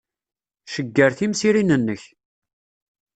[0.73, 2.03] Cegger timsirin-nnek.